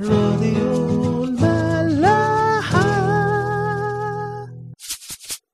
[0.00, 2.82] راديو الملاحة.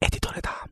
[0.03, 0.69] اديتور دعم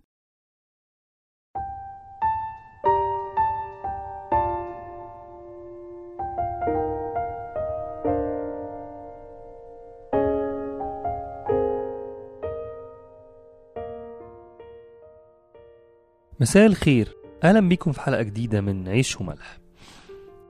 [16.41, 17.17] مساء الخير.
[17.45, 19.66] أهلا بيكم في حلقة جديدة من عيش وملح.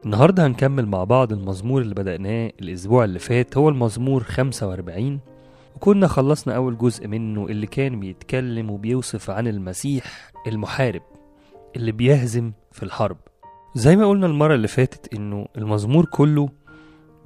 [0.05, 5.21] النهارده هنكمل مع بعض المزمور اللي بدأناه الأسبوع اللي فات هو المزمور 45
[5.77, 11.03] وكنا خلصنا أول جزء منه اللي كان بيتكلم وبيوصف عن المسيح المحارب
[11.77, 13.17] اللي بيهزم في الحرب.
[13.75, 16.49] زي ما قلنا المرة اللي فاتت إنه المزمور كله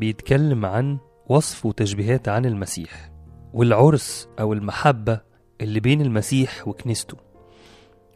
[0.01, 3.11] بيتكلم عن وصف وتشبيهات عن المسيح
[3.55, 5.21] والعرس أو المحبة
[5.61, 7.17] اللي بين المسيح وكنيسته.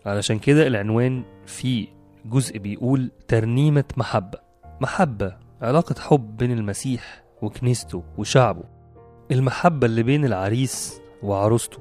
[0.06, 1.86] علشان كده العنوان فيه
[2.24, 4.43] جزء بيقول ترنيمة محبة.
[4.84, 8.62] محبة علاقة حب بين المسيح وكنيسته وشعبه.
[9.30, 11.79] المحبة اللي بين العريس وعروسته.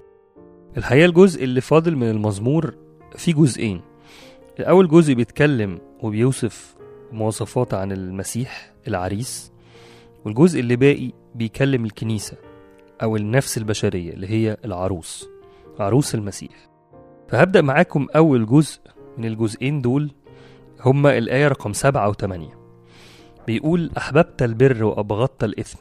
[0.77, 2.75] الحقيقة الجزء اللي فاضل من المزمور
[3.15, 3.81] فيه جزئين.
[4.59, 6.75] الأول جزء بيتكلم وبيوصف
[7.11, 9.51] مواصفات عن المسيح العريس
[10.25, 12.37] والجزء اللي باقي بيكلم الكنيسة
[13.01, 15.29] أو النفس البشرية اللي هي العروس
[15.79, 16.69] عروس المسيح.
[17.27, 18.79] فهبدأ معاكم أول جزء
[19.17, 20.11] من الجزئين دول
[20.85, 22.62] هما الآية رقم سبعة وثمانية.
[23.47, 25.77] بيقول أحببت البر وأبغضت الإثم.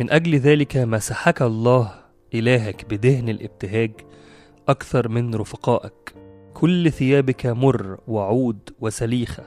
[0.00, 1.92] من أجل ذلك مسحك الله
[2.34, 3.92] إلهك بدهن الابتهاج
[4.68, 6.14] أكثر من رفقائك.
[6.54, 9.44] كل ثيابك مر وعود وسليخة.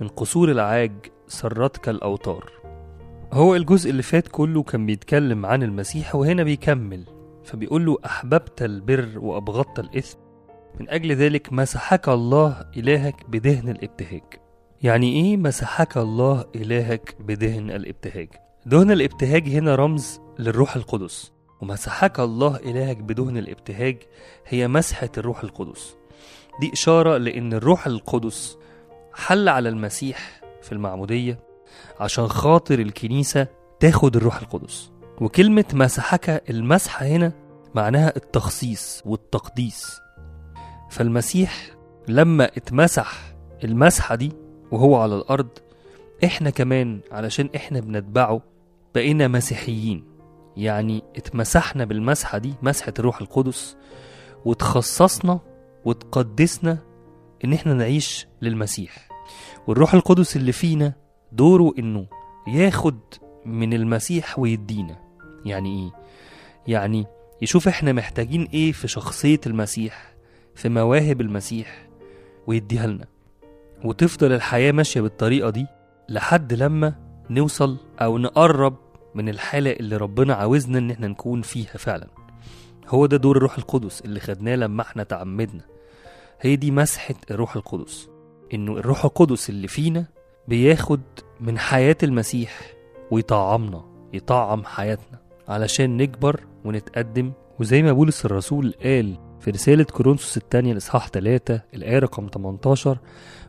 [0.00, 0.92] من قصور العاج
[1.28, 2.52] سرتك الأوتار.
[3.32, 7.04] هو الجزء اللي فات كله كان بيتكلم عن المسيح وهنا بيكمل.
[7.44, 10.18] فبيقول له أحببت البر وأبغضت الإثم.
[10.80, 14.43] من أجل ذلك مسحك الله إلهك بدهن الابتهاج.
[14.84, 18.28] يعني إيه مسحك الله إلهك بدهن الإبتهاج؟
[18.66, 24.02] دهن الإبتهاج هنا رمز للروح القدس ومسحك الله إلهك بدهن الإبتهاج
[24.46, 25.96] هي مسحة الروح القدس.
[26.60, 28.58] دي إشارة لأن الروح القدس
[29.14, 31.38] حل على المسيح في المعمودية
[32.00, 33.46] عشان خاطر الكنيسة
[33.80, 34.90] تاخد الروح القدس.
[35.20, 37.32] وكلمة مسحك المسحة هنا
[37.74, 40.00] معناها التخصيص والتقديس.
[40.90, 41.70] فالمسيح
[42.08, 43.12] لما اتمسح
[43.64, 44.43] المسحة دي
[44.74, 45.48] وهو على الأرض
[46.24, 48.42] إحنا كمان علشان إحنا بنتبعه
[48.94, 50.04] بقينا مسيحيين.
[50.56, 53.76] يعني اتمسحنا بالمسحة دي مسحة الروح القدس
[54.44, 55.40] وتخصصنا
[55.84, 56.78] وتقدسنا
[57.44, 59.08] إن إحنا نعيش للمسيح.
[59.66, 60.92] والروح القدس اللي فينا
[61.32, 62.06] دوره إنه
[62.48, 62.98] ياخد
[63.44, 65.00] من المسيح ويدينا.
[65.44, 65.90] يعني إيه؟
[66.66, 67.06] يعني
[67.42, 70.14] يشوف إحنا محتاجين إيه في شخصية المسيح
[70.54, 71.88] في مواهب المسيح
[72.46, 73.13] ويديها لنا.
[73.84, 75.66] وتفضل الحياة ماشية بالطريقة دي
[76.08, 76.94] لحد لما
[77.30, 78.76] نوصل أو نقرب
[79.14, 82.06] من الحالة اللي ربنا عاوزنا إن إحنا نكون فيها فعلا.
[82.88, 85.62] هو ده دور الروح القدس اللي خدناه لما إحنا تعمدنا.
[86.40, 88.08] هي دي مسحة الروح القدس.
[88.54, 90.04] إنه الروح القدس اللي فينا
[90.48, 91.00] بياخد
[91.40, 92.60] من حياة المسيح
[93.10, 95.18] ويطعمنا يطعم حياتنا
[95.48, 97.32] علشان نكبر ونتقدم.
[97.60, 102.98] وزي ما بولس الرسول قال في رسالة كورنثوس الثانية الإصحاح 3 الآية رقم 18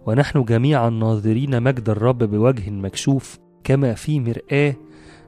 [0.06, 4.76] ونحن جميعا ناظرين مجد الرب بوجه مكشوف كما في مرآة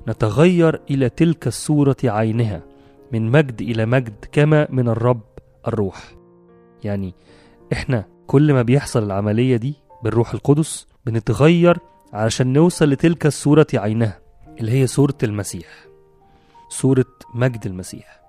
[0.07, 2.63] نتغير إلى تلك الصورة عينها
[3.11, 5.21] من مجد إلى مجد كما من الرب
[5.67, 6.15] الروح.
[6.83, 7.13] يعني
[7.73, 9.73] إحنا كل ما بيحصل العملية دي
[10.03, 11.77] بالروح القدس بنتغير
[12.13, 14.19] علشان نوصل لتلك الصورة عينها
[14.59, 15.67] اللي هي صورة المسيح
[16.69, 17.05] صورة
[17.35, 18.26] مجد المسيح.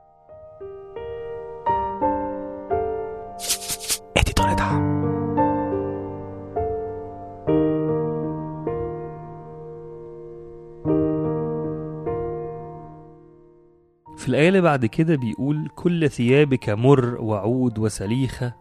[14.28, 18.54] في الآية اللي بعد كده بيقول كل ثيابك مر وعود وسليخة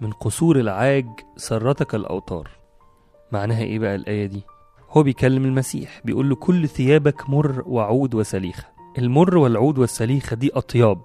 [0.00, 2.48] من قصور العاج سرتك الأوتار.
[3.32, 4.42] معناها إيه بقى الآية دي؟
[4.90, 8.64] هو بيكلم المسيح بيقول له كل ثيابك مر وعود وسليخة.
[8.98, 11.00] المر والعود والسليخة دي أطياب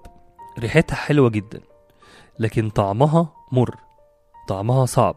[0.58, 1.60] ريحتها حلوة جدا
[2.38, 3.74] لكن طعمها مر
[4.48, 5.16] طعمها صعب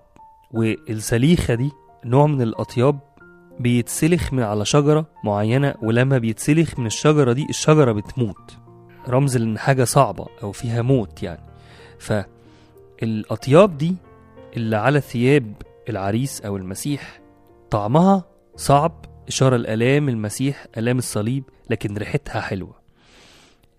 [0.52, 1.72] والسليخة دي
[2.06, 3.00] نوع من الأطياب
[3.60, 8.57] بيتسلخ من على شجرة معينة ولما بيتسلخ من الشجرة دي الشجرة بتموت.
[9.10, 11.42] رمز لأن حاجة صعبة أو فيها موت يعني.
[12.00, 13.96] فالأطياب دي
[14.58, 15.54] اللي على ثياب
[15.90, 17.20] العريس أو المسيح
[17.72, 18.24] طعمها
[18.56, 22.80] صعب إشارة لآلام المسيح آلام الصليب لكن ريحتها حلوة.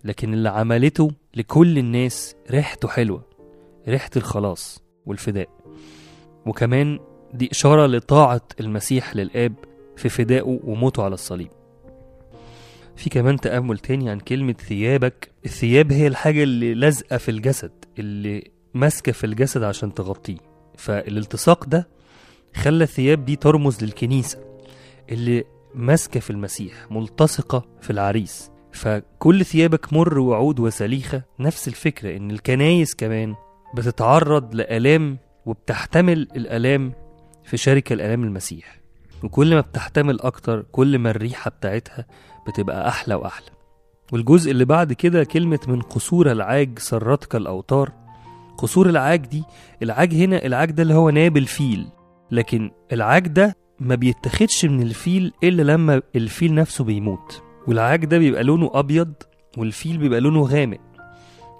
[0.04, 3.22] لكن اللي عملته لكل الناس ريحته حلوة
[3.88, 5.48] ريحة الخلاص والفداء.
[6.46, 6.98] وكمان
[7.34, 9.54] دي إشارة لطاعة المسيح للآب
[9.96, 11.50] في فدائه وموته على الصليب.
[13.00, 15.30] في كمان تأمل تاني عن كلمة ثيابك.
[15.44, 20.36] الثياب هي الحاجة اللي لازقة في الجسد اللي ماسكة في الجسد عشان تغطيه.
[20.76, 21.88] فالالتصاق ده
[22.54, 24.38] خلى الثياب دي ترمز للكنيسة
[25.10, 25.44] اللي
[25.74, 28.50] ماسكة في المسيح ملتصقة في العريس.
[28.72, 31.22] فكل ثيابك مر وعود وسليخة.
[31.38, 33.34] نفس الفكرة إن الكنايس كمان
[33.74, 36.92] بتتعرض لآلام وبتحتمل الآلام
[37.44, 38.80] في شركة الآلام المسيح.
[39.22, 42.06] وكل ما بتحتمل أكتر كل ما الريحة بتاعتها
[42.46, 43.46] بتبقى أحلى وأحلى.
[44.12, 47.92] والجزء اللي بعد كده كلمة من قصور العاج سرتك الأوتار.
[48.58, 49.44] قصور العاج دي
[49.82, 51.86] العاج هنا العاج ده اللي هو ناب الفيل.
[52.30, 57.42] لكن العاج ده ما بيتاخدش من الفيل إلا لما الفيل نفسه بيموت.
[57.66, 59.12] والعاج ده بيبقى لونه أبيض
[59.58, 60.80] والفيل بيبقى لونه غامق.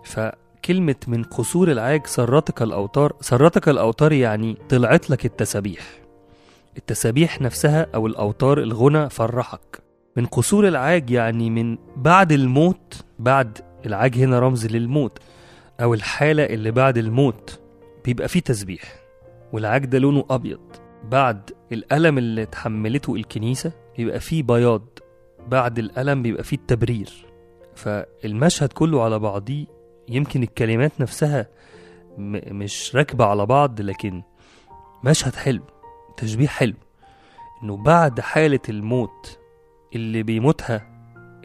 [0.04, 5.82] فكلمة من قصور العاج سرتك الأوتار سرتك الأوتار يعني طلعت لك التسابيح.
[6.76, 9.82] التسابيح نفسها أو الأوتار الغنى فرحك.
[10.20, 15.18] من قصور العاج يعني من بعد الموت بعد العاج هنا رمز للموت
[15.80, 17.60] أو الحالة اللي بعد الموت
[18.04, 18.82] بيبقى فيه تسبيح
[19.52, 20.60] والعاج ده لونه أبيض.
[21.04, 24.82] بعد الألم اللي تحملته الكنيسة بيبقى فيه بياض.
[25.48, 27.26] بعد الألم بيبقى فيه التبرير.
[27.74, 29.66] فالمشهد كله على بعضيه
[30.08, 31.46] يمكن الكلمات نفسها
[32.18, 34.22] مش راكبة على بعض لكن
[35.04, 35.62] مشهد حلو
[36.16, 36.74] تشبيه حلو.
[37.62, 39.39] إنه بعد حالة الموت
[39.94, 40.86] اللي بيموتها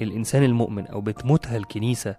[0.02, 2.16] الإنسان المؤمن أو بتموتها الكنيسة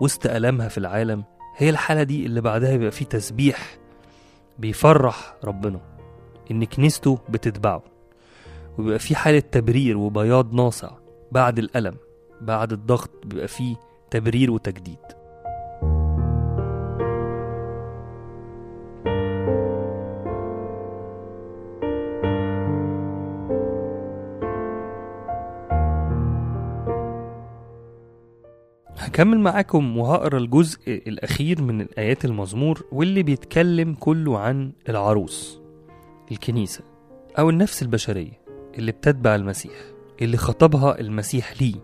[0.00, 1.24] وسط ألمها في العالم
[1.56, 3.78] هي الحالة دي اللي بعدها بيبقى فيه تسبيح
[4.58, 5.80] بيفرح ربنا
[6.50, 7.82] إن كنيسته بتتبعه.
[8.78, 10.90] وبيبقى فيه حالة تبرير وبياض ناصع
[11.32, 11.96] بعد الألم
[12.40, 13.76] بعد الضغط بيبقى فيه
[14.10, 14.98] تبرير وتجديد.
[29.14, 35.60] هكمل معاكم وهقرأ الجزء الأخير من الآيات المزمور واللي بيتكلم كله عن العروس
[36.30, 36.80] الكنيسة
[37.38, 38.40] أو النفس البشرية
[38.78, 39.72] اللي بتتبع المسيح
[40.22, 41.74] اللي خطبها المسيح ليه.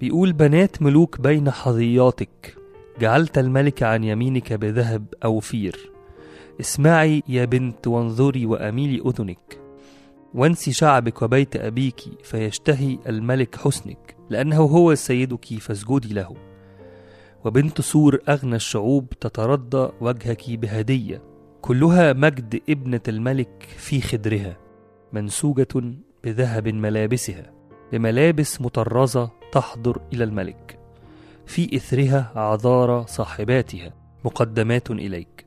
[0.00, 2.56] بيقول بنات ملوك بين حظياتك
[3.00, 5.90] جعلت الملك عن يمينك بذهب أوفير
[6.60, 9.60] اسمعي يا بنت وانظري وأميلي أذنك.
[10.34, 16.47] وانسي شعبك وبيت أبيك فيشتهي الملك حسنك لأنه هو سيدك فاسجدي له.
[17.44, 21.22] وبنت سور أغنى الشعوب تترضى وجهك بهدية.
[21.62, 24.56] كلها مجد ابنة الملك في خدرها
[25.12, 25.94] منسوجة
[26.24, 27.52] بذهب ملابسها
[27.92, 30.78] بملابس مطرزة تحضر إلى الملك.
[31.46, 33.94] في إثرها عذارى صاحباتها
[34.24, 35.46] مقدمات إليك.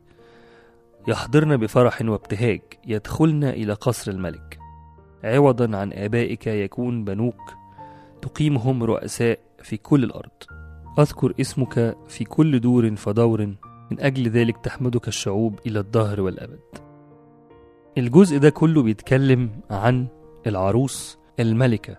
[1.08, 4.60] يحضرن بفرح وابتهاج يدخلن إلى قصر الملك.
[5.24, 7.54] عوضا عن آبائك يكون بنوك
[8.22, 10.61] تقيمهم رؤساء في كل الأرض.
[11.00, 13.46] أذكر اسمك في كل دور فدور
[13.92, 16.60] من أجل ذلك تحمدك الشعوب إلى الدهر والأبد.
[17.98, 20.08] الجزء ده كله بيتكلم عن
[20.48, 21.98] العروس الملكة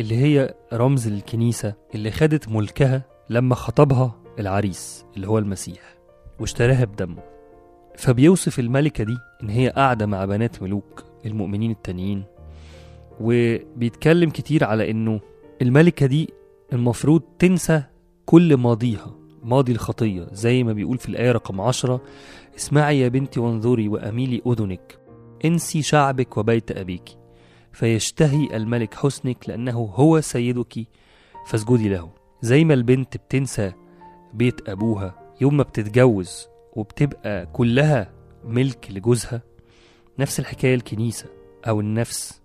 [0.00, 5.96] اللي هي رمز الكنيسة اللي خدت ملكها لما خطبها العريس اللي هو المسيح
[6.40, 7.22] واشتراها بدمه.
[7.96, 12.24] فبيوصف الملكة دي إن هي قاعدة مع بنات ملوك المؤمنين التانيين.
[13.20, 15.20] وبيتكلم كتير على إنه
[15.62, 16.28] الملكة دي
[16.72, 17.82] المفروض تنسى
[18.30, 22.00] كل ماضيها ماضي الخطية زي ما بيقول في الآية رقم عشرة
[22.56, 24.98] اسمعي يا بنتي وانظري وأميلي أذنك
[25.44, 27.08] انسي شعبك وبيت أبيك
[27.72, 30.86] فيشتهي الملك حسنك لأنه هو سيدك
[31.46, 32.10] فاسجدي له.
[32.42, 33.72] زي ما البنت بتنسى
[34.34, 36.46] بيت أبوها يوم ما بتتجوز
[36.76, 38.12] وبتبقى كلها
[38.44, 39.42] ملك لجوزها
[40.18, 41.26] نفس الحكاية الكنيسة
[41.68, 42.40] أو النفس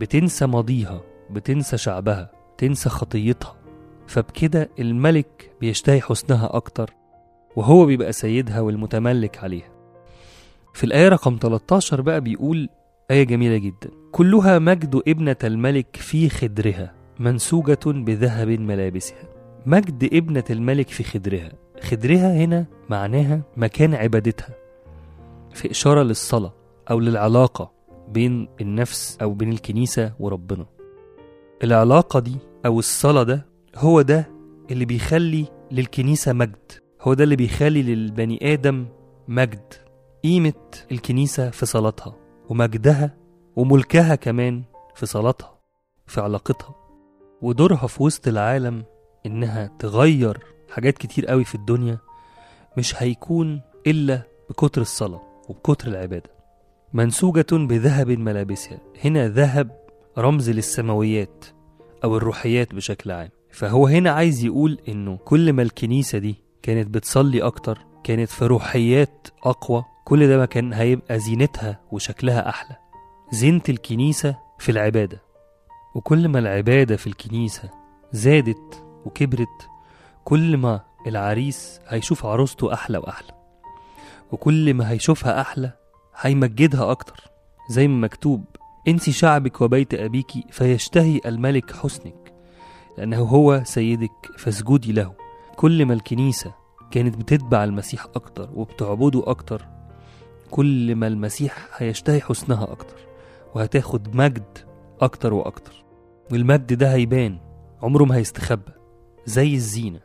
[0.00, 3.63] بتنسى ماضيها بتنسى شعبها تنسى خطيتها.
[4.06, 6.90] فبكده الملك بيشتهي حسنها أكتر
[7.56, 9.68] وهو بيبقى سيدها والمتملك عليها.
[10.74, 12.68] في الآية رقم 13 بقى بيقول
[13.10, 13.90] آية جميلة جدا.
[14.12, 19.28] كلها مجد ابنة الملك في خدرها منسوجة بذهب ملابسها.
[19.66, 21.52] مجد ابنة الملك في خدرها.
[21.82, 24.54] خدرها هنا معناها مكان عبادتها.
[25.54, 26.52] في إشارة للصلاة
[26.90, 27.72] أو للعلاقة
[28.08, 30.66] بين النفس أو بين الكنيسة وربنا.
[31.64, 33.46] العلاقة دي أو الصلاة ده
[33.76, 34.30] هو ده
[34.70, 36.72] اللي بيخلي للكنيسة مجد.
[37.02, 38.86] هو ده اللي بيخلي للبني آدم
[39.28, 39.74] مجد.
[40.24, 40.52] قيمة
[40.92, 42.16] الكنيسة في صلاتها
[42.48, 43.16] ومجدها
[43.56, 44.62] وملكها كمان
[44.94, 45.58] في صلاتها
[46.06, 46.74] في علاقتها.
[47.42, 48.84] ودورها في وسط العالم
[49.26, 50.38] إنها تغير
[50.70, 51.98] حاجات كتير قوي في الدنيا
[52.78, 56.30] مش هيكون إلا بكتر الصلاة وبكتر العبادة.
[56.92, 58.80] منسوجة بذهب ملابسها.
[59.04, 59.84] هنا ذهب
[60.18, 61.44] رمز للسماويات
[62.04, 63.30] أو الروحيات بشكل عام.
[63.54, 69.28] فهو هنا عايز يقول إنه كل ما الكنيسة دي كانت بتصلي أكتر كانت في روحيات
[69.44, 72.76] أقوى كل ده ما كان هيبقى زينتها وشكلها أحلى.
[73.32, 75.22] زينة الكنيسة في العبادة.
[75.94, 77.70] وكل ما العبادة في الكنيسة
[78.12, 79.68] زادت وكبرت
[80.24, 83.32] كل ما العريس هيشوف عروسته أحلى وأحلى.
[84.32, 85.72] وكل ما هيشوفها أحلى
[86.20, 87.20] هيمجدها أكتر.
[87.70, 88.44] زي ما مكتوب
[88.88, 92.23] إنسي شعبك وبيت أبيك فيشتهي الملك حسنك.
[92.98, 95.12] لأنه هو سيدك فاسجدي له.
[95.56, 96.54] كل ما الكنيسة
[96.90, 99.66] كانت بتتبع المسيح أكتر وبتعبده أكتر
[100.50, 102.96] كل ما المسيح هيشتهي حسنها أكتر
[103.54, 104.58] وهتاخد مجد
[105.00, 105.84] أكتر وأكتر.
[106.32, 107.38] والمجد ده هيبان
[107.82, 108.72] عمره ما هيستخبى
[109.26, 110.00] زي الزينة.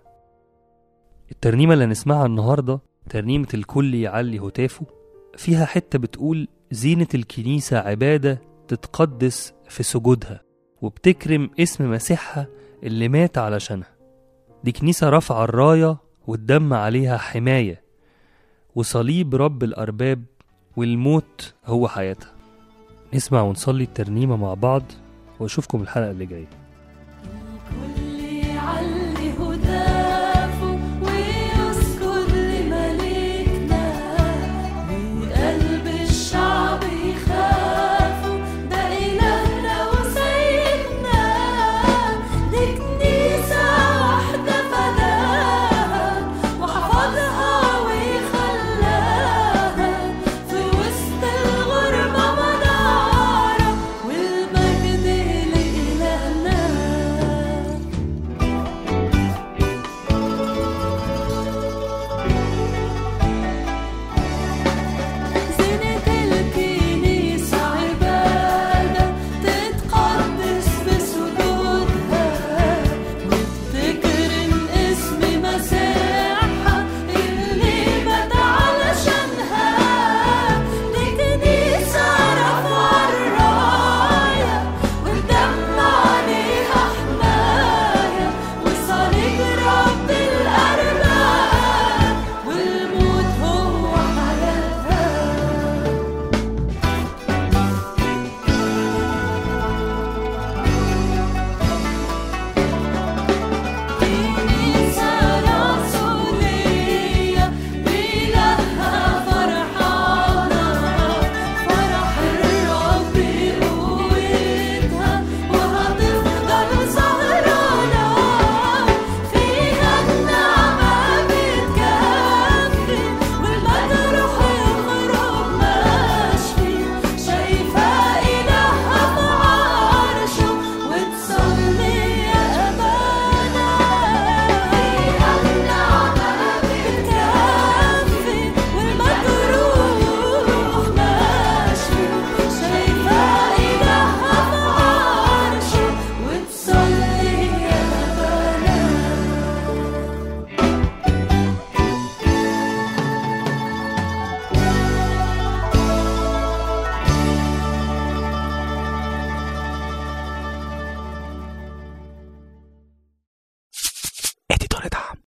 [1.31, 2.79] الترنيمة اللي هنسمعها النهاردة
[3.10, 4.86] ترنيمة الكل يعلي هتافه
[5.38, 10.41] فيها حتة بتقول زينة الكنيسة عبادة تتقدس في سجودها
[10.81, 12.48] وبتكرم اسم مسيحها
[12.83, 13.91] اللي مات علشانها.
[14.63, 17.83] دي كنيسة رافعة الراية والدم عليها حماية
[18.75, 20.24] وصليب رب الأرباب
[20.77, 22.31] والموت هو حياتها.
[23.13, 24.83] نسمع ونصلي الترنيمة مع بعض
[25.39, 26.50] وأشوفكم الحلقة اللي جاية.